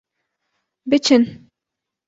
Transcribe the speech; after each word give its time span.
Biçin! 0.85 1.29